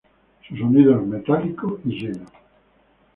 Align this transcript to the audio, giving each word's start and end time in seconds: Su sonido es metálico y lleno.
Su 0.47 0.57
sonido 0.57 0.95
es 0.99 1.05
metálico 1.05 1.79
y 1.85 1.89
lleno. 1.89 2.25